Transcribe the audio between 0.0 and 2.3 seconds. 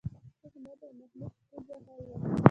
د احمد او محمود ستونزه حل وه